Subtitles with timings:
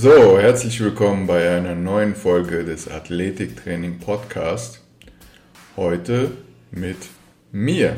[0.00, 4.80] So, herzlich willkommen bei einer neuen Folge des Athletiktraining Podcast.
[5.76, 6.30] Heute
[6.70, 6.98] mit
[7.50, 7.96] mir.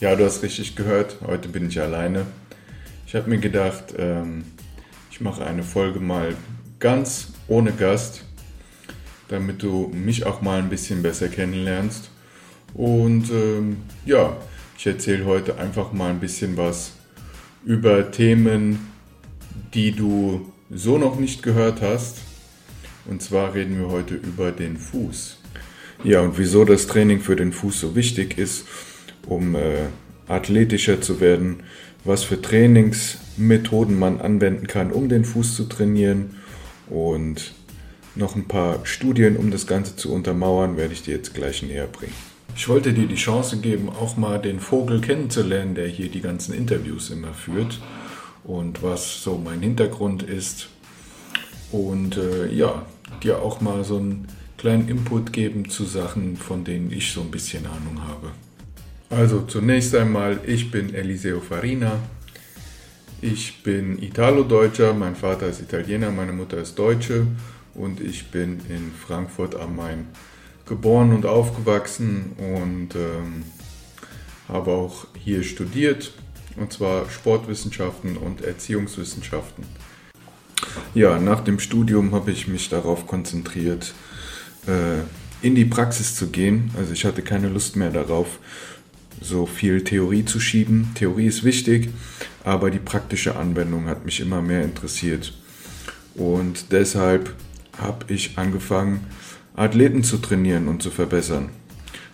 [0.00, 2.26] Ja, du hast richtig gehört, heute bin ich alleine.
[3.06, 4.44] Ich habe mir gedacht, ähm,
[5.10, 6.36] ich mache eine Folge mal
[6.78, 8.26] ganz ohne Gast,
[9.28, 12.10] damit du mich auch mal ein bisschen besser kennenlernst.
[12.74, 14.36] Und ähm, ja,
[14.76, 16.92] ich erzähle heute einfach mal ein bisschen was
[17.64, 18.90] über Themen,
[19.72, 22.18] die du so noch nicht gehört hast.
[23.06, 25.38] Und zwar reden wir heute über den Fuß.
[26.04, 28.66] Ja, und wieso das Training für den Fuß so wichtig ist,
[29.26, 29.86] um äh,
[30.28, 31.62] athletischer zu werden,
[32.04, 36.36] was für Trainingsmethoden man anwenden kann, um den Fuß zu trainieren
[36.88, 37.54] und
[38.14, 41.86] noch ein paar Studien, um das Ganze zu untermauern, werde ich dir jetzt gleich näher
[41.86, 42.14] bringen.
[42.56, 46.54] Ich wollte dir die Chance geben, auch mal den Vogel kennenzulernen, der hier die ganzen
[46.54, 47.80] Interviews immer führt
[48.48, 50.68] und was so mein Hintergrund ist.
[51.70, 52.86] Und äh, ja,
[53.22, 57.30] dir auch mal so einen kleinen Input geben zu Sachen, von denen ich so ein
[57.30, 58.30] bisschen Ahnung habe.
[59.10, 61.98] Also zunächst einmal, ich bin Eliseo Farina.
[63.20, 67.26] Ich bin Italo-Deutscher, mein Vater ist Italiener, meine Mutter ist Deutsche
[67.74, 70.06] und ich bin in Frankfurt am Main
[70.66, 73.42] geboren und aufgewachsen und ähm,
[74.48, 76.12] habe auch hier studiert
[76.58, 79.64] und zwar Sportwissenschaften und Erziehungswissenschaften.
[80.94, 83.94] Ja, nach dem Studium habe ich mich darauf konzentriert,
[84.66, 85.00] äh,
[85.46, 86.70] in die Praxis zu gehen.
[86.76, 88.38] Also ich hatte keine Lust mehr darauf,
[89.20, 90.90] so viel Theorie zu schieben.
[90.94, 91.90] Theorie ist wichtig,
[92.44, 95.32] aber die praktische Anwendung hat mich immer mehr interessiert.
[96.14, 97.34] Und deshalb
[97.78, 99.06] habe ich angefangen,
[99.54, 101.50] Athleten zu trainieren und zu verbessern.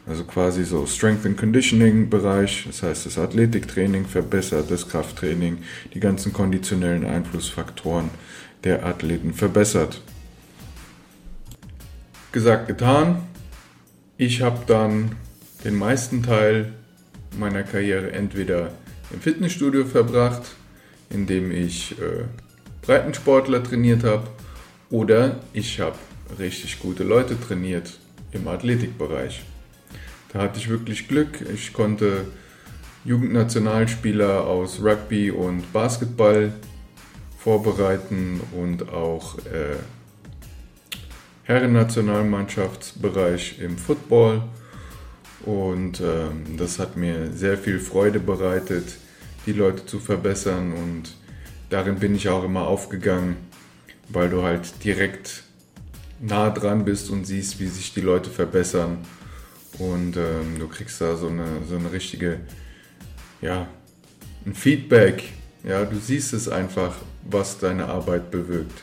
[0.07, 5.59] Also quasi so Strength and Conditioning Bereich, das heißt das Athletiktraining verbessert, das Krafttraining,
[5.95, 8.11] die ganzen konditionellen Einflussfaktoren
[8.65, 10.03] der Athleten verbessert.
[12.33, 13.23] Gesagt, getan.
[14.19, 15.17] Ich habe dann
[15.65, 16.73] den meisten Teil
[17.39, 18.73] meiner Karriere entweder
[19.13, 20.43] im Fitnessstudio verbracht,
[21.11, 22.25] indem ich äh,
[22.83, 24.29] Breitensportler trainiert habe,
[24.91, 25.97] oder ich habe
[26.39, 27.99] richtig gute Leute trainiert
[28.33, 29.43] im Athletikbereich.
[30.35, 31.41] Da hatte ich wirklich Glück.
[31.55, 32.27] Ich konnte
[33.05, 36.53] Jugendnationalspieler aus Rugby und Basketball
[37.39, 39.77] vorbereiten und auch äh,
[41.45, 44.43] Herrennationalmannschaftsbereich im Football.
[45.47, 48.97] Und ähm, das hat mir sehr viel Freude bereitet,
[49.47, 50.73] die Leute zu verbessern.
[50.73, 51.15] Und
[51.71, 53.37] darin bin ich auch immer aufgegangen,
[54.09, 55.45] weil du halt direkt
[56.19, 58.99] nah dran bist und siehst, wie sich die Leute verbessern
[59.79, 62.41] und ähm, du kriegst da so eine, so eine richtige,
[63.41, 63.67] ja,
[64.47, 65.25] ein Feedback.
[65.63, 68.83] Ja, du siehst es einfach, was deine Arbeit bewirkt.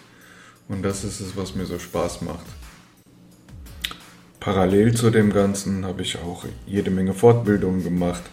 [0.68, 2.46] Und das ist es, was mir so Spaß macht.
[4.40, 8.24] Parallel zu dem Ganzen habe ich auch jede Menge Fortbildungen gemacht.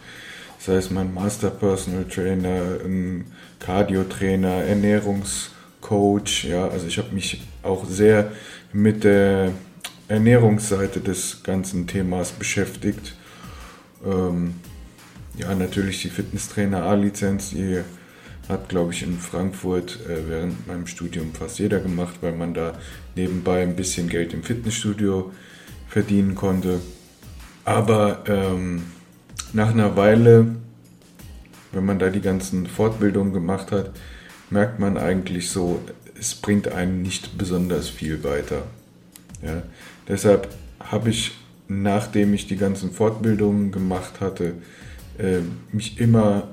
[0.59, 3.27] Das heißt, mein Master Personal Trainer, ein
[3.61, 6.45] Cardio-Trainer, Ernährungscoach.
[6.45, 8.33] Ja, also ich habe mich auch sehr
[8.73, 9.53] mit der
[10.09, 13.15] Ernährungsseite des ganzen Themas beschäftigt.
[14.05, 14.55] Ähm,
[15.37, 17.81] ja, natürlich die Fitnesstrainer A-Lizenz, die
[18.49, 22.73] hat, glaube ich, in Frankfurt äh, während meinem Studium fast jeder gemacht, weil man da
[23.15, 25.33] nebenbei ein bisschen Geld im Fitnessstudio
[25.89, 26.81] verdienen konnte.
[27.65, 28.85] Aber ähm,
[29.53, 30.57] nach einer Weile,
[31.73, 33.91] wenn man da die ganzen Fortbildungen gemacht hat,
[34.51, 35.83] merkt man eigentlich so,
[36.19, 38.63] es bringt einem nicht besonders viel weiter.
[39.43, 39.63] Ja,
[40.09, 40.49] deshalb
[40.81, 41.33] habe ich,
[41.69, 44.55] nachdem ich die ganzen Fortbildungen gemacht hatte,
[45.19, 45.41] äh,
[45.73, 46.49] mich immer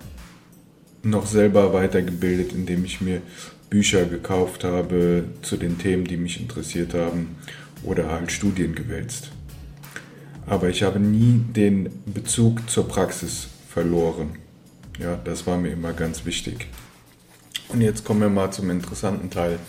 [1.04, 3.22] noch selber weitergebildet, indem ich mir
[3.70, 7.36] Bücher gekauft habe zu den Themen, die mich interessiert haben
[7.84, 9.32] oder halt Studien gewälzt.
[10.47, 14.38] Aber ich habe nie den Bezug zur Praxis verloren.
[15.00, 16.68] Ja, das war mir immer ganz wichtig.
[17.70, 19.59] Und jetzt kommen wir mal zum interessanten Teil,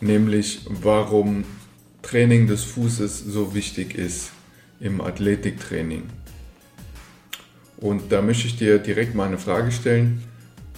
[0.00, 1.44] nämlich warum
[2.04, 4.30] Training des Fußes so wichtig ist
[4.78, 6.04] im Athletiktraining.
[7.78, 10.22] Und da möchte ich dir direkt mal eine Frage stellen.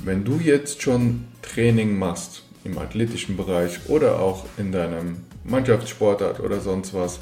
[0.04, 6.60] Wenn du jetzt schon Training machst im athletischen Bereich oder auch in deinem Mannschaftssportart oder
[6.60, 7.18] sonst was,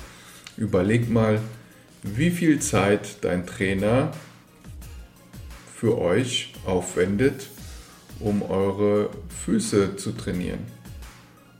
[0.56, 1.40] überleg mal,
[2.02, 4.12] wie viel Zeit dein Trainer
[5.74, 7.48] für euch aufwendet,
[8.20, 9.10] um eure
[9.44, 10.60] Füße zu trainieren.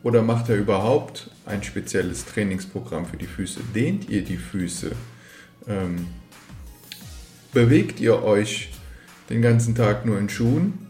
[0.03, 3.61] Oder macht er überhaupt ein spezielles Trainingsprogramm für die Füße?
[3.75, 4.93] Dehnt ihr die Füße?
[5.69, 6.07] Ähm,
[7.53, 8.71] bewegt ihr euch
[9.31, 10.87] den ganzen Tag nur in Schuhen?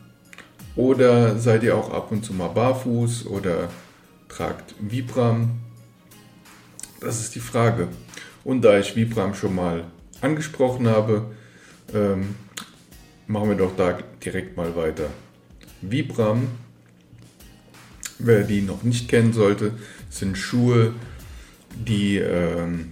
[0.77, 3.69] Oder seid ihr auch ab und zu mal barfuß oder
[4.29, 5.61] tragt Vibram?
[7.01, 7.89] Das ist die Frage.
[8.43, 9.85] Und da ich Vibram schon mal
[10.21, 11.27] angesprochen habe,
[11.93, 12.35] ähm,
[13.27, 15.11] machen wir doch da direkt mal weiter.
[15.81, 16.49] Vibram,
[18.19, 19.73] wer die noch nicht kennen sollte,
[20.15, 20.95] sind Schuhe,
[21.75, 22.91] die ähm,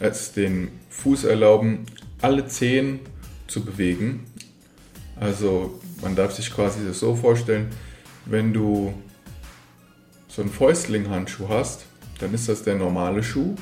[0.00, 1.86] es den Fuß erlauben,
[2.20, 3.00] alle Zehen
[3.46, 4.26] zu bewegen.
[5.18, 7.68] Also man darf sich quasi das so vorstellen,
[8.24, 8.92] wenn du
[10.28, 11.86] so einen Fäustling-Handschuh hast,
[12.18, 13.54] dann ist das der normale Schuh.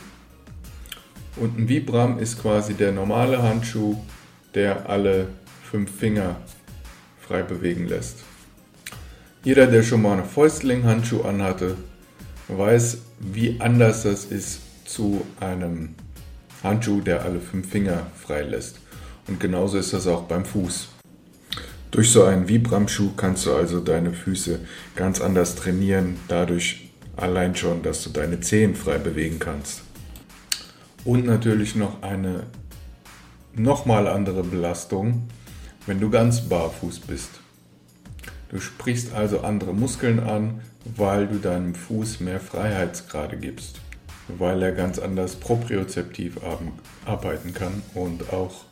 [1.36, 3.96] Und ein Vibram ist quasi der normale Handschuh,
[4.54, 5.28] der alle
[5.70, 6.36] fünf Finger
[7.20, 8.18] frei bewegen lässt.
[9.42, 11.76] Jeder, der schon mal einen Fäustling-Handschuh anhatte,
[12.48, 15.94] weiß, wie anders das ist zu einem
[16.62, 18.80] Handschuh, der alle fünf Finger frei lässt.
[19.26, 20.88] Und genauso ist das auch beim Fuß.
[21.90, 24.60] Durch so einen Vibram-Schuh kannst du also deine Füße
[24.96, 29.82] ganz anders trainieren, dadurch allein schon, dass du deine Zehen frei bewegen kannst.
[31.04, 32.44] Und natürlich noch eine
[33.54, 35.28] nochmal andere Belastung,
[35.86, 37.28] wenn du ganz barfuß bist.
[38.48, 43.80] Du sprichst also andere Muskeln an, weil du deinem Fuß mehr Freiheitsgrade gibst,
[44.28, 46.38] weil er ganz anders propriozeptiv
[47.04, 48.64] arbeiten kann und auch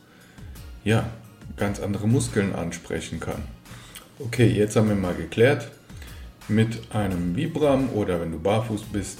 [0.83, 1.09] ja,
[1.57, 3.43] ganz andere Muskeln ansprechen kann.
[4.19, 5.71] Okay, jetzt haben wir mal geklärt,
[6.47, 9.19] mit einem Vibram oder wenn du barfuß bist,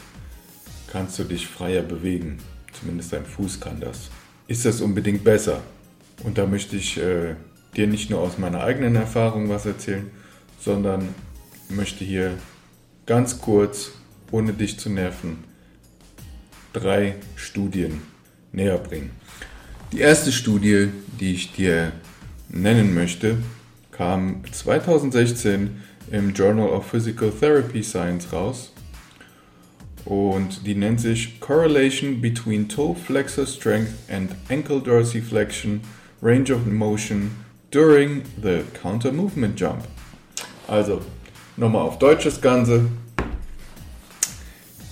[0.92, 2.38] kannst du dich freier bewegen.
[2.74, 4.10] Zumindest dein Fuß kann das.
[4.48, 5.62] Ist das unbedingt besser?
[6.24, 7.36] Und da möchte ich äh,
[7.75, 10.12] dir nicht nur aus meiner eigenen Erfahrung was erzählen,
[10.60, 11.10] sondern
[11.69, 12.38] möchte hier
[13.05, 13.91] ganz kurz,
[14.31, 15.44] ohne dich zu nerven,
[16.71, 18.01] drei Studien
[18.51, 19.11] näher bringen.
[19.91, 20.89] Die erste Studie,
[21.19, 21.91] die ich dir
[22.50, 23.38] nennen möchte,
[23.91, 28.71] kam 2016 im Journal of Physical Therapy Science raus.
[30.06, 35.81] Und die nennt sich Correlation between Toe Flexor Strength and Ankle Dorsiflexion
[36.21, 37.31] Range of Motion
[37.71, 39.83] during the Counter Movement Jump.
[40.67, 41.01] Also,
[41.57, 42.85] nochmal auf Deutsch das Ganze.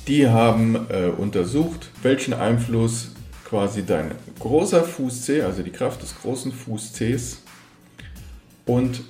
[0.07, 3.11] Die haben äh, untersucht, welchen Einfluss
[3.45, 7.41] quasi dein großer Fußzeh, also die Kraft des großen Fußzehs
[8.65, 9.01] und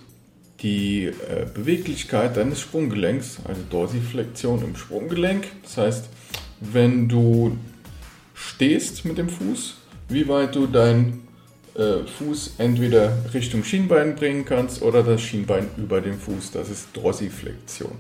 [0.62, 5.48] die äh, Beweglichkeit deines Sprunggelenks, also Dorsiflexion im Sprunggelenk.
[5.64, 6.10] Das heißt,
[6.60, 7.58] wenn du
[8.34, 9.78] stehst mit dem Fuß,
[10.10, 11.28] wie weit du deinen
[11.76, 16.52] äh, Fuß entweder Richtung Schienbein bringen kannst oder das Schienbein über den Fuß.
[16.52, 17.92] Das ist Dorsiflexion.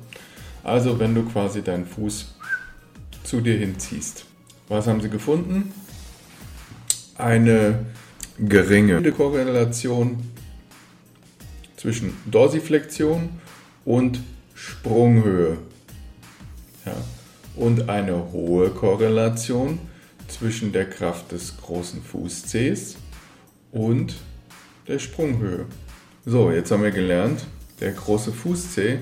[0.63, 2.35] Also wenn du quasi deinen Fuß
[3.23, 4.25] zu dir hinziehst.
[4.67, 5.73] Was haben sie gefunden?
[7.17, 7.85] Eine
[8.39, 10.17] geringe Korrelation
[11.77, 13.29] zwischen Dorsiflexion
[13.85, 14.19] und
[14.53, 15.57] Sprunghöhe.
[16.85, 16.95] Ja.
[17.55, 19.79] Und eine hohe Korrelation
[20.27, 22.97] zwischen der Kraft des großen Fußzehs
[23.71, 24.15] und
[24.87, 25.65] der Sprunghöhe.
[26.25, 27.45] So, jetzt haben wir gelernt,
[27.79, 28.99] der große Fußzeh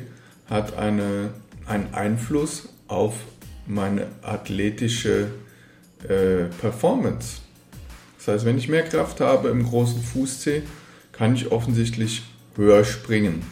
[0.49, 1.31] hat eine,
[1.65, 3.15] einen Einfluss auf
[3.67, 5.27] meine athletische
[6.07, 7.41] äh, Performance.
[8.17, 10.63] Das heißt, wenn ich mehr Kraft habe im großen Fußzeh,
[11.11, 12.23] kann ich offensichtlich
[12.55, 13.43] höher springen.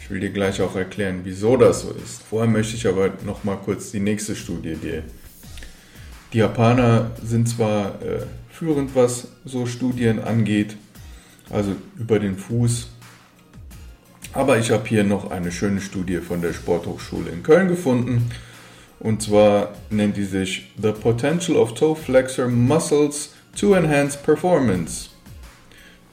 [0.00, 2.22] Ich will dir gleich auch erklären, wieso das so ist.
[2.28, 5.04] Vorher möchte ich aber noch mal kurz die nächste Studie dir.
[6.32, 8.26] Die Japaner sind zwar äh,
[8.62, 10.76] führend, was so Studien angeht,
[11.50, 12.90] also über den Fuß,
[14.34, 18.30] aber ich habe hier noch eine schöne Studie von der Sporthochschule in Köln gefunden.
[19.00, 25.10] Und zwar nennt die sich The Potential of Toe Flexor Muscles to Enhance Performance.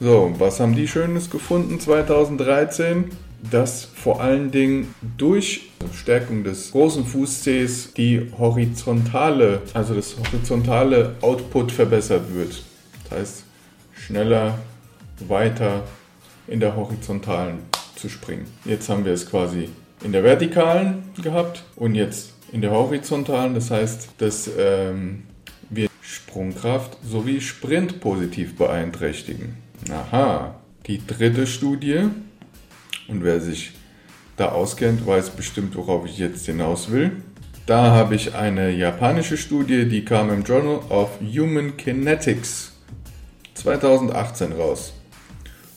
[0.00, 3.12] So, was haben die Schönes gefunden 2013?
[3.50, 11.72] Dass vor allen Dingen durch Stärkung des großen Fußzehs die horizontale, also das horizontale Output
[11.72, 12.62] verbessert wird.
[13.04, 13.44] Das heißt,
[13.94, 14.58] schneller,
[15.26, 15.84] weiter
[16.46, 17.60] in der horizontalen
[17.96, 18.46] zu springen.
[18.64, 19.68] Jetzt haben wir es quasi
[20.02, 23.54] in der vertikalen gehabt und jetzt in der horizontalen.
[23.54, 25.22] Das heißt, dass ähm,
[25.68, 29.56] wir Sprungkraft sowie Sprint positiv beeinträchtigen.
[29.90, 30.54] Aha,
[30.86, 32.08] die dritte Studie.
[33.10, 33.72] Und wer sich
[34.36, 37.12] da auskennt, weiß bestimmt, worauf ich jetzt hinaus will.
[37.66, 42.72] Da habe ich eine japanische Studie, die kam im Journal of Human Kinetics
[43.54, 44.92] 2018 raus.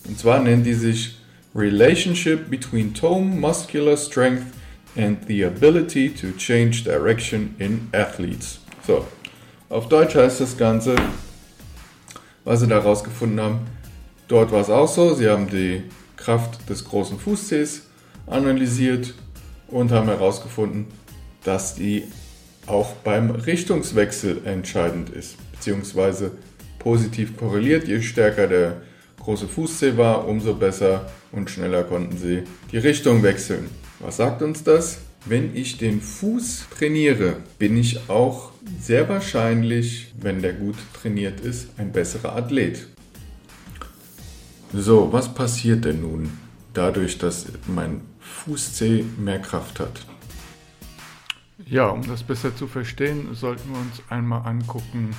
[0.08, 1.20] Und zwar nennt die sich
[1.56, 4.46] Relationship between toe muscular strength
[4.96, 8.60] and the ability to change direction in athletes.
[8.88, 9.06] So,
[9.70, 10.96] auf Deutsch heißt das Ganze,
[12.44, 13.60] was sie da rausgefunden haben,
[14.28, 15.84] Dort war es auch so, sie haben die
[16.24, 17.84] Kraft des großen Fußzehs
[18.27, 19.13] analysiert
[19.68, 20.86] und haben herausgefunden,
[21.44, 22.03] dass die
[22.65, 26.32] auch beim Richtungswechsel entscheidend ist, beziehungsweise
[26.80, 27.88] positiv korreliert.
[27.88, 28.82] Je stärker der
[29.20, 33.70] große Fußzeh war, umso besser und schneller konnten sie die Richtung wechseln.
[34.00, 35.00] Was sagt uns das?
[35.25, 38.51] Wenn ich den Fuß trainiere, bin ich auch
[38.82, 42.88] sehr wahrscheinlich, wenn der gut trainiert ist, ein besserer Athlet.
[44.75, 46.32] So, was passiert denn nun
[46.74, 50.08] dadurch, dass mein Fußzeh mehr Kraft hat?
[51.63, 55.15] Ja, um das besser zu verstehen, sollten wir uns einmal angucken,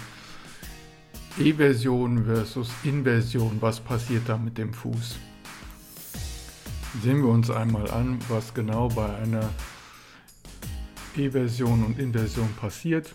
[1.38, 5.16] Eversion versus Inversion, was passiert da mit dem Fuß?
[7.04, 9.48] Sehen wir uns einmal an, was genau bei einer
[11.16, 13.14] Eversion und Inversion passiert.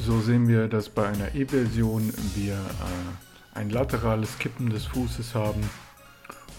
[0.00, 3.23] So sehen wir, dass bei einer Eversion wir äh,
[3.54, 5.62] ein laterales Kippen des Fußes haben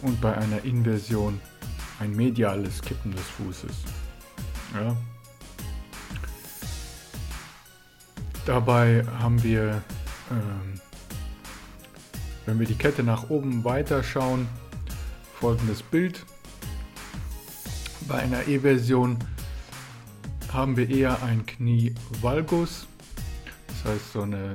[0.02, 1.40] und bei einer Inversion
[2.00, 3.84] ein mediales Kippen des Fußes.
[4.74, 4.96] Ja.
[8.46, 9.82] Dabei haben wir,
[10.32, 10.80] ähm,
[12.46, 14.48] wenn wir die Kette nach oben weiterschauen,
[15.40, 16.26] folgendes Bild.
[18.08, 19.18] Bei einer E-Version
[20.54, 22.88] haben wir eher ein Knie Valgus,
[23.68, 24.54] das heißt so eine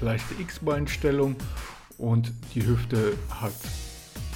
[0.00, 1.34] leichte X-Beinstellung
[2.00, 3.52] und die Hüfte hat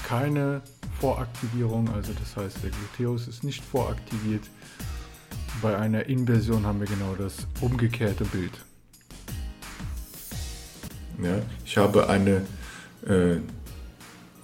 [0.06, 0.62] keine
[1.00, 4.44] Voraktivierung, also das heißt der Gluteus ist nicht voraktiviert.
[5.62, 8.52] Bei einer Inversion haben wir genau das umgekehrte Bild.
[11.22, 12.42] Ja, ich habe eine
[13.06, 13.36] äh,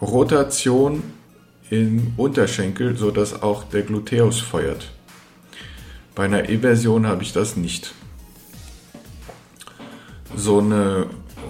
[0.00, 1.02] Rotation
[1.68, 4.90] im Unterschenkel, sodass auch der Gluteus feuert.
[6.14, 7.94] Bei einer E-Version habe ich das nicht.
[10.34, 11.06] So eine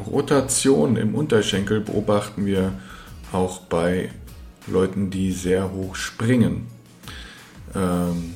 [0.07, 2.73] Rotation im Unterschenkel beobachten wir
[3.33, 4.11] auch bei
[4.67, 6.67] Leuten, die sehr hoch springen.
[7.75, 8.35] Ähm,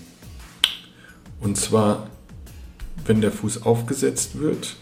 [1.41, 2.09] und zwar,
[3.05, 4.77] wenn der Fuß aufgesetzt wird,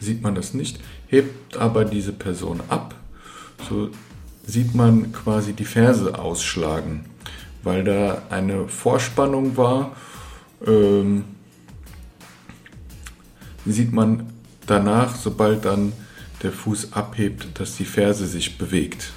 [0.00, 2.94] sieht man das nicht, hebt aber diese Person ab,
[3.68, 3.90] so
[4.44, 7.04] sieht man quasi die Ferse ausschlagen,
[7.62, 9.96] weil da eine Vorspannung war.
[10.66, 11.24] Ähm,
[13.64, 14.31] sieht man
[14.66, 15.92] danach, sobald dann
[16.42, 19.12] der Fuß abhebt, dass die Ferse sich bewegt.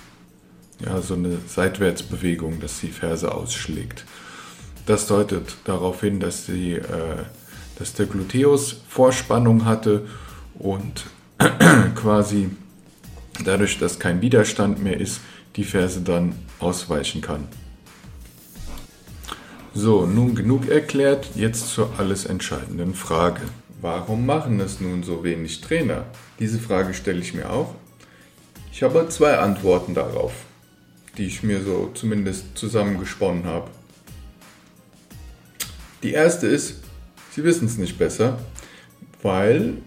[0.86, 4.06] Ja, so eine Seitwärtsbewegung, dass die Ferse ausschlägt.
[4.86, 7.24] Das deutet darauf hin, dass, die, äh,
[7.80, 10.06] dass der Gluteus Vorspannung hatte
[10.60, 11.06] und
[11.96, 12.50] quasi
[13.44, 15.22] dadurch, dass kein Widerstand mehr ist,
[15.56, 17.48] die Ferse dann ausweichen kann.
[19.74, 23.42] So, nun genug erklärt, jetzt zur alles entscheidenden Frage.
[23.82, 26.06] Warum machen es nun so wenig Trainer?
[26.40, 27.76] Diese Frage stelle ich mir auch.
[28.72, 30.34] Ich habe zwei Antworten darauf,
[31.18, 33.70] die ich mir so zumindest zusammengesponnen habe.
[36.04, 36.82] Die erste ist,
[37.32, 38.40] sie wissen es nicht besser,
[39.22, 39.78] weil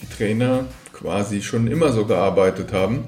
[0.00, 3.04] die Trainer quasi schon immer so gearbeitet haben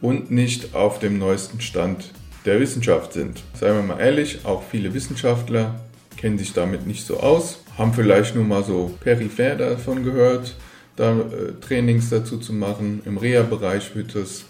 [0.00, 2.12] und nicht auf dem neuesten Stand
[2.44, 3.42] der Wissenschaft sind.
[3.58, 5.80] Seien wir mal ehrlich, auch viele Wissenschaftler
[6.24, 10.54] kennen sich damit nicht so aus, haben vielleicht nur mal so peripher davon gehört,
[10.96, 13.02] da äh, Trainings dazu zu machen.
[13.04, 14.46] Im Reha-Bereich wird das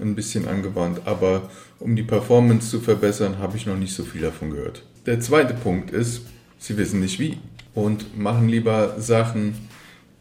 [0.00, 1.48] ein bisschen angewandt, aber
[1.78, 4.82] um die Performance zu verbessern, habe ich noch nicht so viel davon gehört.
[5.06, 6.22] Der zweite Punkt ist,
[6.58, 7.38] sie wissen nicht wie
[7.72, 9.54] und machen lieber Sachen,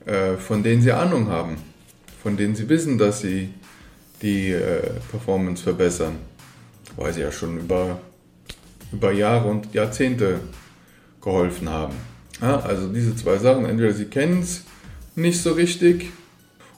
[0.05, 1.57] äh, von denen sie Ahnung haben,
[2.21, 3.49] von denen sie wissen, dass sie
[4.21, 6.17] die äh, Performance verbessern,
[6.95, 7.99] weil sie ja schon über,
[8.91, 10.41] über Jahre und Jahrzehnte
[11.21, 11.95] geholfen haben.
[12.41, 14.63] Ja, also diese zwei Sachen, entweder sie kennen es
[15.15, 16.11] nicht so richtig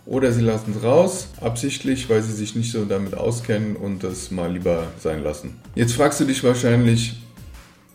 [0.05, 4.31] oder sie lassen es raus, absichtlich, weil sie sich nicht so damit auskennen und das
[4.31, 5.55] mal lieber sein lassen.
[5.75, 7.21] Jetzt fragst du dich wahrscheinlich,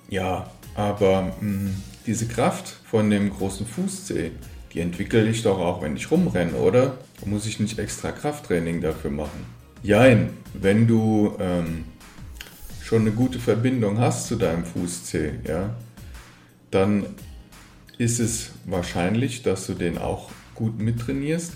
[0.09, 1.75] ja, aber mh, hm,
[2.07, 4.31] diese Kraft von dem großen Fußzeh,
[4.73, 6.97] die entwickle ich doch auch, wenn ich rumrenne, oder?
[7.27, 9.45] Muss ich nicht extra Krafttraining dafür machen.
[9.83, 11.85] Jein, wenn du ähm,
[12.83, 15.75] schon eine gute Verbindung hast zu deinem Fußzeh, ja,
[16.71, 17.07] dann
[17.99, 21.55] ist es wahrscheinlich, dass du den auch gut mittrainierst.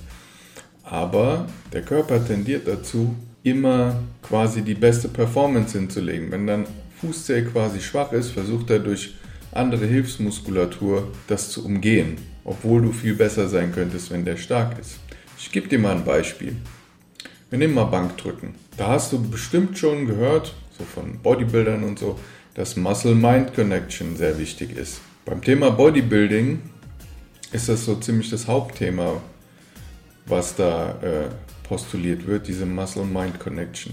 [0.82, 6.30] Aber der Körper tendiert dazu, immer quasi die beste Performance hinzulegen.
[6.30, 6.66] Wenn dein
[7.00, 9.14] Fußzeh quasi schwach ist, versucht er durch
[9.52, 14.98] andere Hilfsmuskulatur das zu umgehen obwohl du viel besser sein könntest, wenn der stark ist.
[15.38, 16.56] Ich gebe dir mal ein Beispiel.
[17.50, 18.54] Wir nehmen mal Bankdrücken.
[18.76, 22.18] Da hast du bestimmt schon gehört, so von Bodybuildern und so,
[22.54, 25.00] dass Muscle-Mind-Connection sehr wichtig ist.
[25.24, 26.60] Beim Thema Bodybuilding
[27.52, 29.20] ist das so ziemlich das Hauptthema,
[30.26, 31.28] was da äh,
[31.66, 33.92] postuliert wird, diese Muscle-Mind-Connection.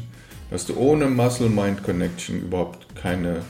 [0.50, 3.42] Dass du ohne Muscle-Mind-Connection überhaupt keine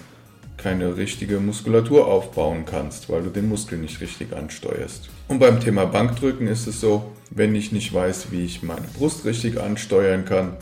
[0.62, 5.10] keine richtige Muskulatur aufbauen kannst, weil du den Muskel nicht richtig ansteuerst.
[5.28, 9.26] Und beim Thema Bankdrücken ist es so, wenn ich nicht weiß, wie ich meine Brust
[9.26, 10.58] richtig ansteuern kann,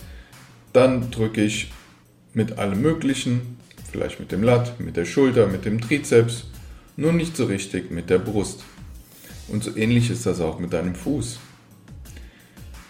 [0.71, 1.71] dann drücke ich
[2.33, 3.56] mit allem Möglichen,
[3.91, 6.45] vielleicht mit dem Lat, mit der Schulter, mit dem Trizeps,
[6.95, 8.63] nur nicht so richtig mit der Brust.
[9.47, 11.39] Und so ähnlich ist das auch mit deinem Fuß.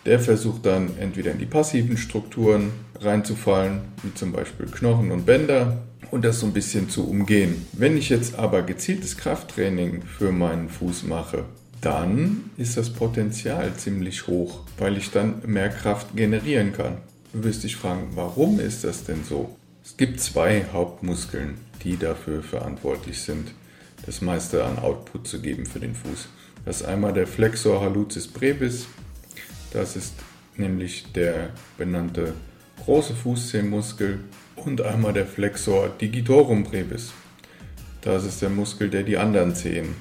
[0.05, 5.83] Der versucht dann entweder in die passiven Strukturen reinzufallen, wie zum Beispiel Knochen und Bänder,
[6.11, 7.65] und das so ein bisschen zu umgehen.
[7.73, 11.43] Wenn ich jetzt aber gezieltes Krafttraining für meinen Fuß mache,
[11.81, 16.97] dann ist das Potenzial ziemlich hoch, weil ich dann mehr Kraft generieren kann.
[17.33, 19.56] Du wirst dich fragen, warum ist das denn so?
[19.87, 23.53] Es gibt zwei Hauptmuskeln, die dafür verantwortlich sind,
[24.05, 26.27] das meiste an Output zu geben für den Fuß.
[26.65, 28.85] Das ist einmal der Flexor hallucis brevis
[29.71, 30.13] das ist
[30.57, 32.33] nämlich der benannte
[32.83, 34.19] große Fußzehenmuskel
[34.57, 37.13] und einmal der Flexor digitorum brevis.
[38.01, 39.95] Das ist der Muskel, der die anderen Zehen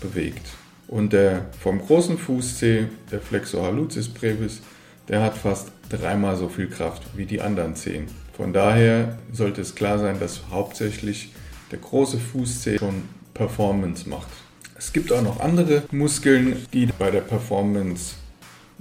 [0.00, 0.44] bewegt.
[0.88, 4.60] Und der vom großen Fußzeh, der Flexor hallucis brevis,
[5.06, 8.08] der hat fast dreimal so viel Kraft wie die anderen Zehen.
[8.36, 11.30] Von daher sollte es klar sein, dass hauptsächlich
[11.70, 14.28] der große Fußzeh schon Performance macht.
[14.76, 18.16] Es gibt auch noch andere Muskeln, die bei der Performance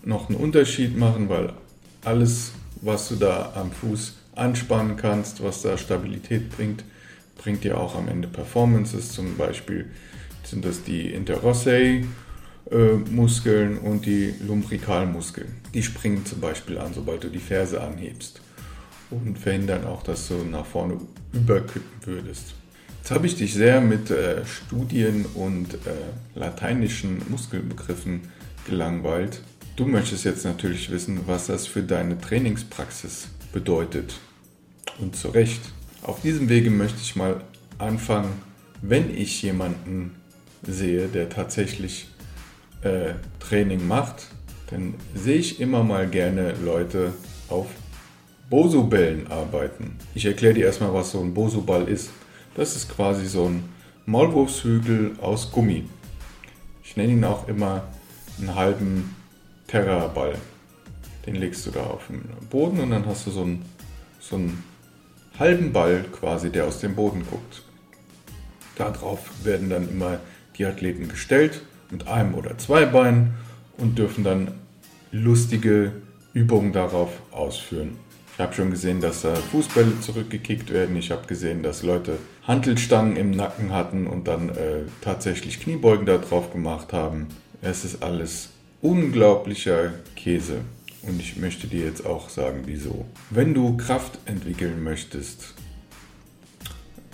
[0.03, 1.53] noch einen Unterschied machen, weil
[2.03, 6.83] alles, was du da am Fuß anspannen kannst, was da Stabilität bringt,
[7.37, 9.11] bringt dir auch am Ende Performances.
[9.11, 9.91] Zum Beispiel
[10.43, 12.05] sind das die Interossae.
[13.11, 15.49] Muskeln und die Lumbrikalmuskeln.
[15.73, 18.41] Die springen zum Beispiel an, sobald du die Ferse anhebst
[19.13, 20.97] und verhindern auch, dass du nach vorne
[21.31, 22.55] überkippen würdest.
[22.99, 28.21] Jetzt habe ich dich sehr mit äh, Studien und äh, lateinischen Muskelbegriffen
[28.65, 29.41] gelangweilt.
[29.75, 34.19] Du möchtest jetzt natürlich wissen, was das für deine Trainingspraxis bedeutet.
[34.99, 35.61] Und zu Recht.
[36.01, 37.41] Auf diesem Wege möchte ich mal
[37.77, 38.31] anfangen,
[38.81, 40.11] wenn ich jemanden
[40.61, 42.07] sehe, der tatsächlich
[42.83, 44.27] äh, Training macht,
[44.69, 47.13] dann sehe ich immer mal gerne Leute
[47.49, 47.67] auf
[48.53, 49.95] Bosu-Bällen arbeiten.
[50.13, 52.11] Ich erkläre dir erstmal, was so ein Bosu-Ball ist.
[52.53, 53.63] Das ist quasi so ein
[54.05, 55.85] Maulwurfshügel aus Gummi.
[56.83, 57.85] Ich nenne ihn auch immer
[58.37, 59.15] einen halben
[59.65, 60.35] Terra-Ball.
[61.25, 63.65] Den legst du da auf den Boden und dann hast du so einen,
[64.19, 64.63] so einen
[65.39, 67.63] halben Ball quasi, der aus dem Boden guckt.
[68.75, 70.19] Darauf werden dann immer
[70.59, 73.33] die Athleten gestellt mit einem oder zwei Beinen
[73.79, 74.51] und dürfen dann
[75.11, 75.91] lustige
[76.35, 77.97] Übungen darauf ausführen.
[78.35, 80.95] Ich habe schon gesehen, dass da Fußbälle zurückgekickt werden.
[80.95, 82.17] Ich habe gesehen, dass Leute
[82.47, 87.27] Hantelstangen im Nacken hatten und dann äh, tatsächlich Kniebeugen darauf gemacht haben.
[87.61, 88.49] Es ist alles
[88.81, 90.61] unglaublicher Käse.
[91.03, 93.05] Und ich möchte dir jetzt auch sagen, wieso.
[93.29, 95.53] Wenn du Kraft entwickeln möchtest,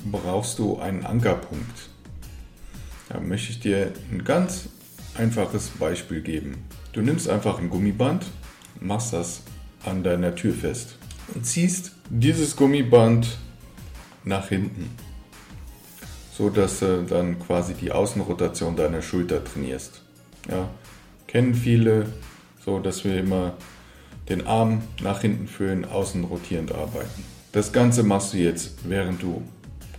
[0.09, 1.89] brauchst du einen Ankerpunkt.
[3.09, 4.69] Da möchte ich dir ein ganz
[5.15, 6.63] einfaches Beispiel geben.
[6.93, 8.25] Du nimmst einfach ein Gummiband,
[8.79, 9.41] machst das
[9.83, 10.98] an deiner Tür fest
[11.35, 13.37] und ziehst dieses Gummiband
[14.23, 14.89] nach hinten,
[16.35, 20.01] so dass du dann quasi die Außenrotation deiner Schulter trainierst.
[20.49, 20.69] Ja,
[21.27, 22.07] kennen viele,
[22.63, 23.53] so dass wir immer
[24.29, 27.23] den Arm nach hinten führen, außen rotierend arbeiten.
[27.51, 29.41] Das Ganze machst du jetzt, während du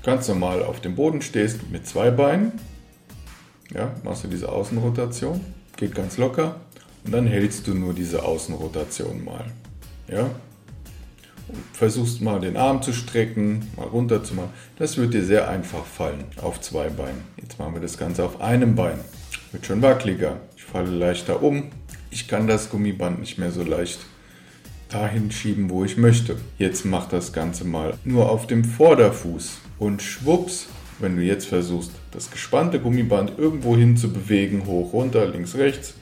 [0.02, 2.52] ganz normal auf dem Boden stehst mit zwei Beinen.
[3.74, 5.40] Ja, machst du diese Außenrotation,
[5.76, 6.60] geht ganz locker
[7.04, 9.44] und dann hältst du nur diese Außenrotation mal.
[10.08, 10.30] Ja?
[11.72, 14.50] Versuchst mal den Arm zu strecken, mal runter zu machen.
[14.78, 17.22] Das wird dir sehr einfach fallen auf zwei Beinen.
[17.40, 18.98] Jetzt machen wir das Ganze auf einem Bein.
[19.52, 20.36] Wird schon wackeliger
[20.70, 21.64] falle leichter um.
[22.10, 24.00] Ich kann das Gummiband nicht mehr so leicht
[24.88, 26.36] dahin schieben, wo ich möchte.
[26.58, 30.66] Jetzt mach das Ganze mal nur auf dem Vorderfuß und schwupps,
[30.98, 35.94] wenn du jetzt versuchst, das gespannte Gummiband irgendwo hin zu bewegen, hoch, runter, links, rechts,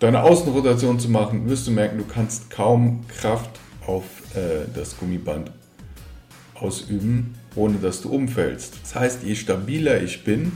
[0.00, 5.50] deine Außenrotation zu machen, wirst du merken, du kannst kaum Kraft auf äh, das Gummiband
[6.54, 8.74] ausüben, ohne dass du umfällst.
[8.82, 10.52] Das heißt, je stabiler ich bin,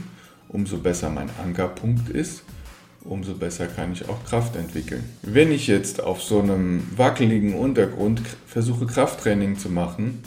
[0.47, 2.43] umso besser mein Ankerpunkt ist
[3.03, 5.03] umso besser kann ich auch Kraft entwickeln.
[5.21, 10.21] Wenn ich jetzt auf so einem wackeligen Untergrund versuche Krafttraining zu machen,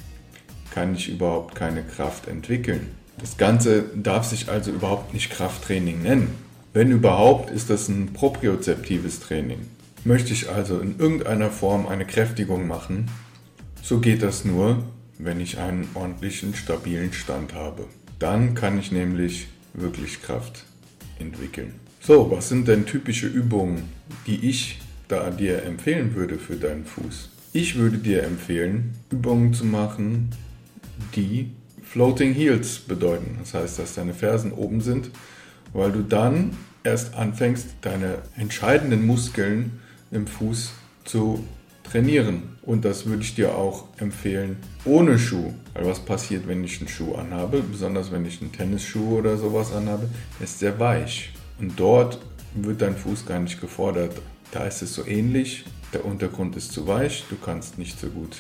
[0.73, 2.89] kann ich überhaupt keine Kraft entwickeln.
[3.19, 6.35] Das Ganze darf sich also überhaupt nicht Krafttraining nennen.
[6.73, 9.59] Wenn überhaupt, ist das ein propriozeptives Training.
[10.05, 13.09] Möchte ich also in irgendeiner Form eine Kräftigung machen,
[13.83, 14.83] so geht das nur,
[15.19, 17.87] wenn ich einen ordentlichen, stabilen Stand habe.
[18.19, 20.65] Dann kann ich nämlich wirklich Kraft
[21.19, 21.75] entwickeln.
[22.01, 23.85] So, was sind denn typische Übungen,
[24.27, 27.31] die ich da dir empfehlen würde für deinen Fuß?
[27.53, 30.31] Ich würde dir empfehlen, Übungen zu machen,
[31.15, 31.53] die
[31.85, 33.37] Floating Heels bedeuten.
[33.39, 35.11] Das heißt, dass deine Fersen oben sind,
[35.73, 39.79] weil du dann erst anfängst, deine entscheidenden Muskeln
[40.13, 40.73] im Fuß
[41.05, 41.45] zu
[41.83, 42.57] trainieren.
[42.63, 45.53] Und das würde ich dir auch empfehlen ohne Schuh.
[45.75, 49.73] Weil was passiert, wenn ich einen Schuh anhabe, besonders wenn ich einen Tennisschuh oder sowas
[49.73, 51.33] anhabe, der ist sehr weich.
[51.59, 52.19] Und dort
[52.55, 54.21] wird dein Fuß gar nicht gefordert.
[54.53, 55.65] Da ist es so ähnlich.
[55.93, 58.37] Der Untergrund ist zu weich, du kannst nicht so gut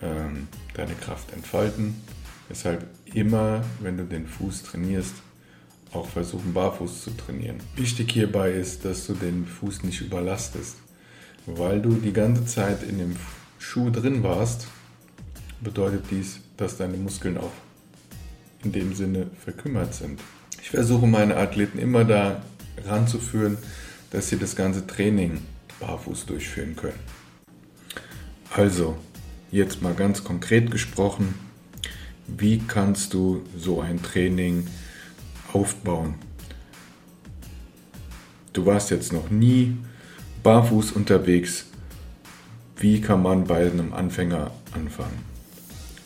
[0.00, 1.94] ähm, deine Kraft entfalten.
[2.50, 5.14] Deshalb immer, wenn du den Fuß trainierst,
[5.92, 7.58] auch versuchen, barfuß zu trainieren.
[7.76, 10.76] Wichtig hierbei ist, dass du den Fuß nicht überlastest.
[11.46, 13.16] Weil du die ganze Zeit in dem
[13.58, 14.66] Schuh drin warst,
[15.60, 17.52] bedeutet dies, dass deine Muskeln auch
[18.62, 20.20] in dem Sinne verkümmert sind.
[20.60, 22.42] Ich versuche meine Athleten immer da
[22.84, 23.58] ranzuführen,
[24.10, 25.40] dass sie das ganze Training
[25.80, 26.98] barfuß durchführen können.
[28.50, 28.96] Also,
[29.50, 31.34] jetzt mal ganz konkret gesprochen,
[32.28, 34.66] wie kannst du so ein Training
[35.52, 36.14] aufbauen?
[38.52, 39.76] Du warst jetzt noch nie
[40.42, 41.66] barfuß unterwegs.
[42.76, 45.24] Wie kann man bei einem Anfänger anfangen?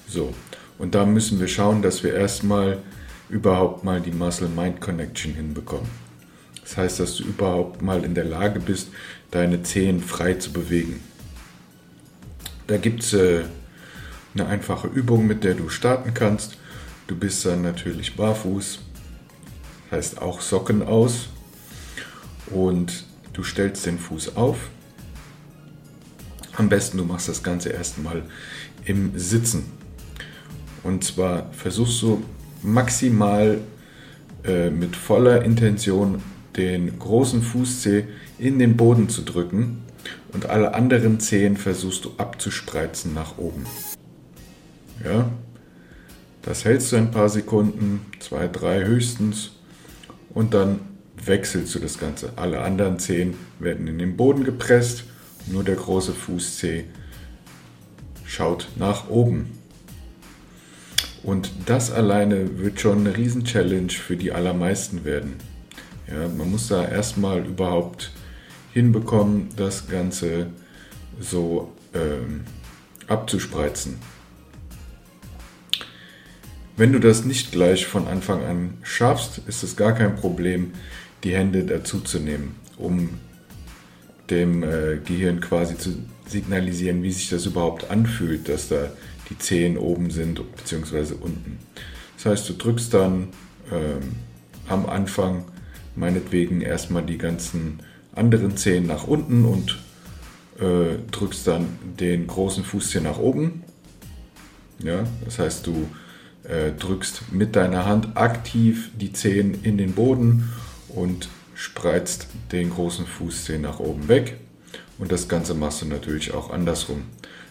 [0.09, 0.35] So,
[0.79, 2.79] und da müssen wir schauen, dass wir erstmal
[3.29, 5.89] überhaupt mal die Muscle-Mind-Connection hinbekommen.
[6.63, 8.89] Das heißt, dass du überhaupt mal in der Lage bist,
[9.31, 11.01] deine Zehen frei zu bewegen.
[12.67, 13.45] Da gibt es äh,
[14.35, 16.59] eine einfache Übung, mit der du starten kannst.
[17.07, 18.81] Du bist dann natürlich barfuß,
[19.93, 21.29] heißt auch Socken aus
[22.51, 23.05] und
[23.37, 24.57] du stellst den Fuß auf.
[26.57, 28.23] Am besten du machst das Ganze erstmal
[28.87, 29.65] im Sitzen.
[30.83, 32.23] Und zwar versuchst du
[32.63, 33.59] maximal
[34.45, 36.23] äh, mit voller Intention
[36.57, 38.05] den großen Fußzeh
[38.39, 39.83] in den Boden zu drücken
[40.33, 43.67] und alle anderen Zehen versuchst du abzuspreizen nach oben.
[45.05, 45.31] Ja,
[46.41, 49.51] das hältst du ein paar Sekunden, zwei, drei höchstens
[50.33, 50.81] und dann
[51.25, 52.33] wechselst du das Ganze.
[52.37, 55.05] Alle anderen Zehen werden in den Boden gepresst,
[55.47, 56.85] nur der große Fußzeh
[58.25, 59.53] schaut nach oben.
[61.23, 65.35] Und das alleine wird schon eine Riesen-Challenge für die allermeisten werden.
[66.09, 68.13] Ja, man muss da erstmal überhaupt
[68.73, 70.49] hinbekommen, das Ganze
[71.19, 72.45] so ähm,
[73.09, 73.97] abzuspreizen.
[76.77, 80.75] Wenn du das nicht gleich von Anfang an schaffst, ist es gar kein Problem,
[81.25, 83.11] die Hände dazu zu nehmen, um
[84.31, 85.95] dem äh, Gehirn quasi zu
[86.27, 88.91] signalisieren, wie sich das überhaupt anfühlt, dass da
[89.31, 91.15] die Zehen oben sind bzw.
[91.21, 91.59] unten.
[92.17, 93.29] Das heißt, du drückst dann
[93.71, 94.17] ähm,
[94.69, 95.45] am Anfang
[95.95, 97.81] meinetwegen erstmal die ganzen
[98.15, 99.79] anderen Zehen nach unten und
[100.59, 101.67] äh, drückst dann
[101.99, 103.63] den großen Fußzeh nach oben.
[104.79, 105.89] Ja, das heißt, du
[106.45, 110.51] äh, drückst mit deiner Hand aktiv die Zehen in den Boden
[110.89, 114.37] und spreizt den großen Fußzeh nach oben weg.
[114.99, 117.05] Und das Ganze machst du natürlich auch andersrum.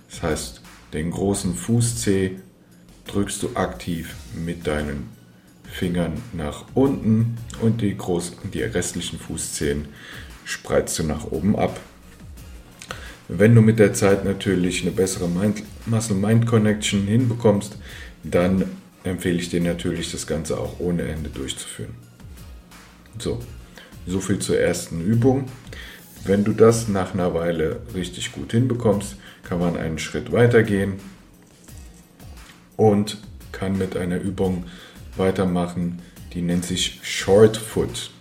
[0.10, 0.62] Das heißt,
[0.94, 2.38] den großen Fußzeh
[3.08, 5.10] drückst du aktiv mit deinen
[5.70, 9.88] Fingern nach unten und die, großen, die restlichen Fußzehen
[10.46, 11.80] spreizt du nach oben ab.
[13.28, 15.28] Wenn du mit der Zeit natürlich eine bessere
[15.88, 17.78] Muscle-Mind-Connection hinbekommst,
[18.24, 18.66] dann
[19.04, 22.05] empfehle ich dir natürlich, das Ganze auch ohne Ende durchzuführen.
[23.18, 23.40] So,
[24.06, 25.46] so viel zur ersten Übung.
[26.24, 31.00] Wenn du das nach einer Weile richtig gut hinbekommst, kann man einen Schritt weitergehen
[32.78, 33.18] und
[33.52, 34.66] kann mit einer Übung
[35.18, 36.02] weitermachen,
[36.34, 38.12] die nennt sich Short Foot.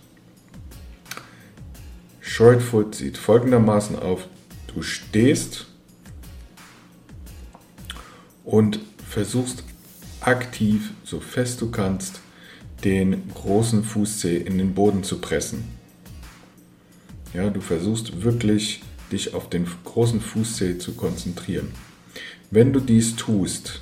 [2.20, 4.28] Short Foot sieht folgendermaßen auf.
[4.72, 5.66] Du stehst
[8.44, 9.64] und versuchst
[10.20, 12.20] aktiv, so fest du kannst,
[12.84, 15.64] den großen Fußzeh in den Boden zu pressen.
[17.32, 21.72] Ja, du versuchst wirklich, dich auf den großen Fußzeh zu konzentrieren.
[22.50, 23.80] Wenn du dies tust,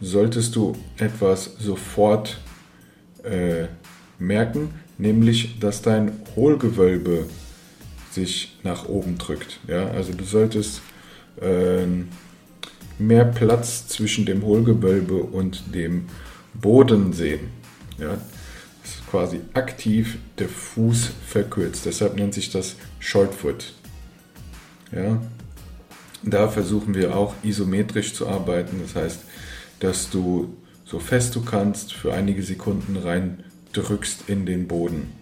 [0.00, 2.38] solltest du etwas sofort
[3.22, 3.66] äh,
[4.18, 7.26] merken, nämlich dass dein Hohlgewölbe
[8.10, 9.60] sich nach oben drückt.
[9.66, 9.88] Ja?
[9.88, 10.82] Also du solltest
[11.40, 11.86] äh,
[12.98, 16.06] mehr Platz zwischen dem Hohlgewölbe und dem
[16.54, 17.50] Boden sehen.
[17.98, 18.18] Ja?
[18.82, 21.86] Das ist quasi aktiv der Fuß verkürzt.
[21.86, 23.72] Deshalb nennt sich das Shortfoot.
[24.92, 25.22] Ja?
[26.22, 28.80] Da versuchen wir auch isometrisch zu arbeiten.
[28.82, 29.20] Das heißt,
[29.80, 35.12] dass du so fest du kannst für einige Sekunden rein drückst in den Boden.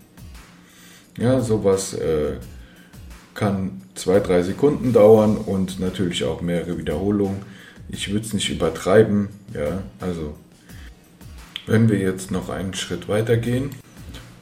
[1.18, 2.36] Ja, sowas äh,
[3.34, 7.42] kann zwei, drei Sekunden dauern und natürlich auch mehrere Wiederholungen.
[7.88, 10.34] Ich würde es nicht übertreiben, ja, also
[11.66, 13.70] Wenn wir jetzt noch einen Schritt weiter gehen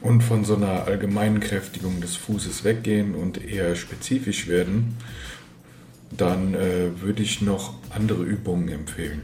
[0.01, 4.97] und von so einer allgemeinen Kräftigung des Fußes weggehen und eher spezifisch werden,
[6.17, 9.21] dann äh, würde ich noch andere Übungen empfehlen.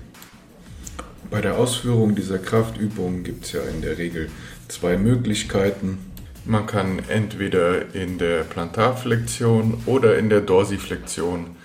[1.31, 4.29] Bei der Ausführung dieser Kraftübungen gibt es ja in der Regel
[4.67, 5.97] zwei Möglichkeiten.
[6.45, 11.57] Man kann entweder in der Plantarflexion oder in der Dorsiflexion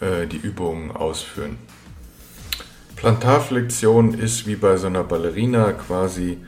[0.00, 1.56] äh, die Übungen ausführen.
[3.02, 6.38] Plantarflexion ist wie bei so einer Ballerina quasi,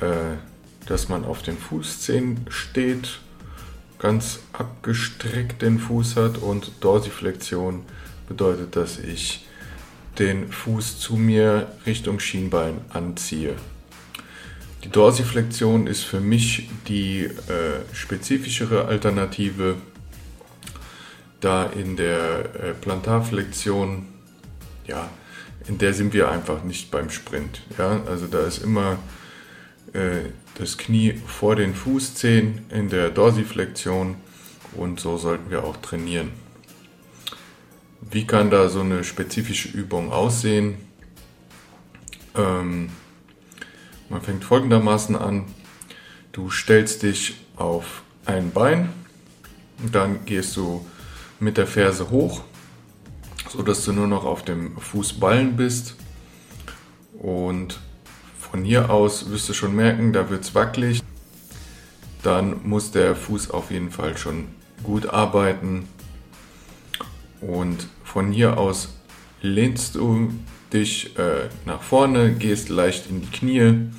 [0.00, 0.34] äh,
[0.86, 3.20] dass man auf den Fußzehen steht,
[4.00, 7.82] ganz abgestreckt den Fuß hat und Dorsiflexion
[8.26, 9.46] bedeutet, dass ich
[10.18, 13.54] den Fuß zu mir Richtung Schienbein anziehe.
[14.82, 17.30] Die Dorsiflexion ist für mich die äh,
[17.92, 19.76] spezifischere Alternative,
[21.40, 24.06] da in der äh, Plantarflexion,
[24.88, 25.08] ja,
[25.66, 27.62] in der sind wir einfach nicht beim Sprint.
[27.78, 28.02] Ja?
[28.06, 28.98] Also da ist immer
[29.92, 34.16] äh, das Knie vor den Fußzehen in der Dorsiflexion
[34.76, 36.30] und so sollten wir auch trainieren.
[38.00, 40.76] Wie kann da so eine spezifische Übung aussehen?
[42.36, 42.90] Ähm,
[44.08, 45.46] man fängt folgendermaßen an.
[46.32, 48.90] Du stellst dich auf ein Bein,
[49.92, 50.86] dann gehst du
[51.40, 52.42] mit der Ferse hoch,
[53.56, 55.94] sodass du nur noch auf dem Fußballen bist.
[57.18, 57.80] Und
[58.38, 61.02] von hier aus wirst du schon merken, da wird es wackelig.
[62.22, 64.48] Dann muss der Fuß auf jeden Fall schon
[64.82, 65.88] gut arbeiten.
[67.40, 68.88] Und von hier aus
[69.40, 70.32] lehnst du
[70.72, 73.90] dich äh, nach vorne, gehst leicht in die Knie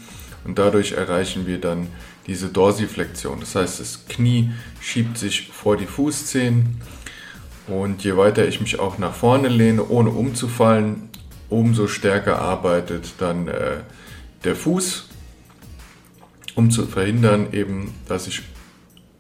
[0.44, 1.88] und dadurch erreichen wir dann
[2.28, 3.40] diese Dorsiflexion.
[3.40, 6.82] Das heißt, das Knie schiebt sich vor die Fußzehen
[7.68, 11.10] und je weiter ich mich auch nach vorne lehne, ohne umzufallen,
[11.50, 13.78] umso stärker arbeitet dann äh,
[14.44, 15.10] der Fuß,
[16.56, 18.44] um zu verhindern eben, dass ich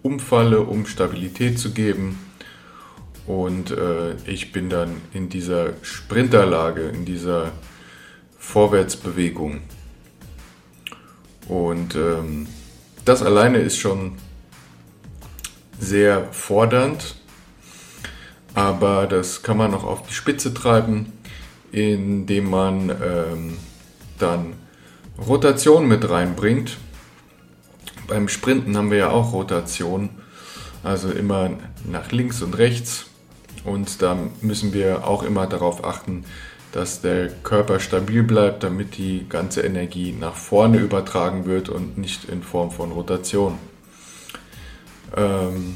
[0.03, 2.19] umfalle, um Stabilität zu geben.
[3.25, 7.51] Und äh, ich bin dann in dieser Sprinterlage, in dieser
[8.37, 9.61] Vorwärtsbewegung.
[11.47, 12.47] Und ähm,
[13.03, 14.13] das alleine ist schon
[15.79, 17.15] sehr fordernd,
[18.55, 21.11] aber das kann man noch auf die Spitze treiben,
[21.71, 23.57] indem man ähm,
[24.17, 24.53] dann
[25.27, 26.77] Rotation mit reinbringt.
[28.07, 30.09] Beim Sprinten haben wir ja auch Rotation,
[30.83, 31.51] also immer
[31.83, 33.07] nach links und rechts.
[33.65, 36.23] Und da müssen wir auch immer darauf achten,
[36.71, 42.25] dass der Körper stabil bleibt, damit die ganze Energie nach vorne übertragen wird und nicht
[42.25, 43.57] in Form von Rotation.
[45.15, 45.75] Ähm,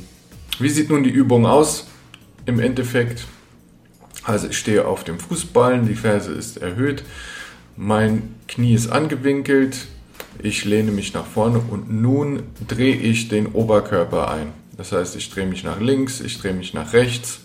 [0.59, 1.88] wie sieht nun die Übung aus?
[2.49, 3.27] Im Endeffekt,
[4.23, 7.03] also ich stehe auf dem Fußballen, die Ferse ist erhöht,
[7.77, 9.85] mein Knie ist angewinkelt,
[10.41, 14.47] ich lehne mich nach vorne und nun drehe ich den Oberkörper ein.
[14.77, 17.41] Das heißt, ich drehe mich nach links, ich drehe mich nach rechts.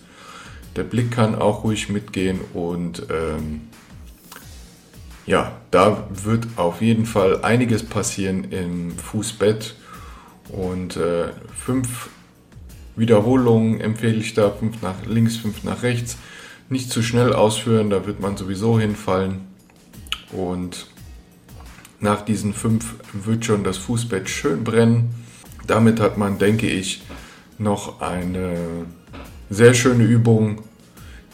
[0.74, 3.60] Der Blick kann auch ruhig mitgehen und ähm,
[5.26, 9.74] ja, da wird auf jeden Fall einiges passieren im Fußbett
[10.48, 12.08] und äh, fünf
[12.96, 16.16] Wiederholungen empfehle ich da, fünf nach links, fünf nach rechts.
[16.68, 19.40] Nicht zu schnell ausführen, da wird man sowieso hinfallen.
[20.32, 20.86] Und
[22.00, 25.14] nach diesen fünf wird schon das Fußbett schön brennen.
[25.66, 27.02] Damit hat man, denke ich,
[27.58, 28.56] noch eine
[29.50, 30.62] sehr schöne Übung,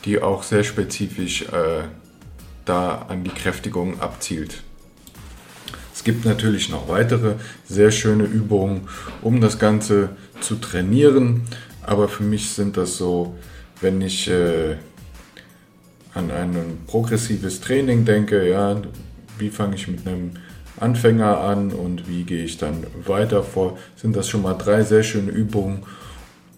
[0.05, 1.85] die auch sehr spezifisch äh,
[2.65, 4.63] da an die Kräftigung abzielt.
[6.01, 7.35] Es gibt natürlich noch weitere
[7.69, 8.89] sehr schöne Übungen,
[9.21, 10.09] um das Ganze
[10.41, 11.43] zu trainieren.
[11.83, 13.37] Aber für mich sind das so,
[13.83, 14.77] wenn ich äh,
[16.15, 18.81] an ein progressives Training denke, ja,
[19.39, 20.31] wie fange ich mit einem
[20.79, 25.03] Anfänger an und wie gehe ich dann weiter vor, sind das schon mal drei sehr
[25.03, 25.83] schöne Übungen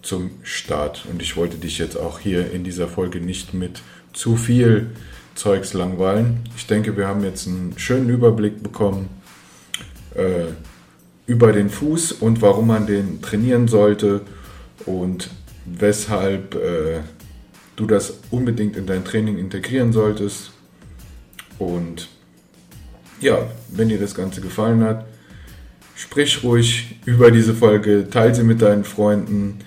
[0.01, 1.05] zum Start.
[1.11, 3.81] Und ich wollte dich jetzt auch hier in dieser Folge nicht mit
[4.13, 4.91] zu viel
[5.35, 6.39] Zeugs langweilen.
[6.55, 9.09] Ich denke, wir haben jetzt einen schönen Überblick bekommen
[10.15, 10.51] äh,
[11.25, 14.21] über den Fuß und warum man den trainieren sollte
[14.85, 15.29] und
[15.65, 16.99] weshalb äh,
[17.75, 20.51] du das unbedingt in dein Training integrieren solltest.
[21.59, 22.09] Und
[23.21, 25.05] ja, wenn dir das Ganze gefallen hat,
[25.95, 29.59] sprich ruhig über diese Folge, teile sie mit deinen Freunden,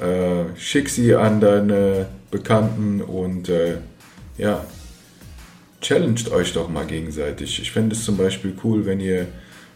[0.00, 3.76] äh, schick sie an deine Bekannten und äh,
[4.36, 4.64] ja,
[5.80, 7.60] challenged euch doch mal gegenseitig.
[7.60, 9.28] Ich fände es zum Beispiel cool, wenn ihr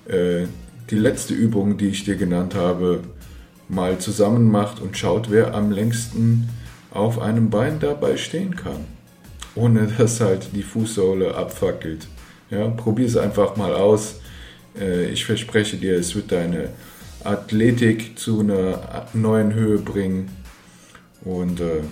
[0.08, 0.46] äh,
[0.90, 3.02] die letzte Übung, die ich dir genannt habe,
[3.68, 6.48] mal zusammen macht und schaut, wer am längsten
[6.90, 8.84] auf einem Bein dabei stehen kann.
[9.54, 12.08] Ohne dass halt die Fußsohle abfackelt.
[12.50, 14.20] Ja, Probier es einfach mal aus.
[14.78, 16.70] Äh, ich verspreche dir, es wird deine
[17.24, 20.30] Athletik zu einer neuen Höhe bringen.
[21.22, 21.82] Und äh,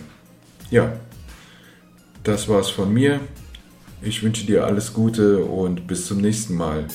[0.70, 0.92] ja,
[2.24, 3.20] das war's von mir.
[4.00, 6.86] Ich wünsche dir alles Gute und bis zum nächsten Mal.